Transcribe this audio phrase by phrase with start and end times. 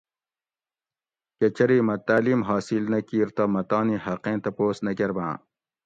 [1.37, 5.35] کہ چری مہ تعلیم حاصل نہ کیر تہ مہ تانی حقیں تپوس نہ کۤرباۤں